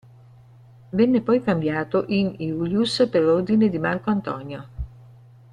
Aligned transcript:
Venne 0.89 1.21
poi 1.21 1.43
cambiato 1.43 2.05
in 2.07 2.33
"iulius" 2.39 3.07
per 3.07 3.23
ordine 3.23 3.69
di 3.69 3.77
Marco 3.77 4.09
Antonio. 4.09 4.67